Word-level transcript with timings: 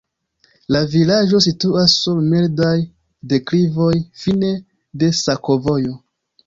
La 0.75 0.79
vilaĝo 0.93 1.41
situas 1.47 1.97
sur 2.05 2.23
mildaj 2.31 2.73
deklivoj, 3.35 3.95
fine 4.25 4.53
de 5.05 5.17
sakovojo. 5.25 5.99